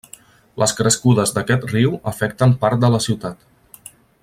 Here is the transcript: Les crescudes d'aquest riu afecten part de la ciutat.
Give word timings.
Les 0.61 0.71
crescudes 0.79 1.33
d'aquest 1.35 1.67
riu 1.73 1.93
afecten 2.13 2.57
part 2.65 2.83
de 2.87 2.93
la 2.97 3.03
ciutat. 3.09 3.93